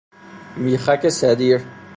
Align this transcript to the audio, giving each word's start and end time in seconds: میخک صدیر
میخک 0.57 1.09
صدیر 1.09 1.61